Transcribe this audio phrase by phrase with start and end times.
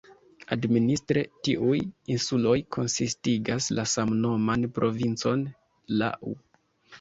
[0.53, 1.75] Administre tiuj
[2.13, 5.45] insuloj konsistigas la samnoman provincon
[6.01, 6.35] "Lau".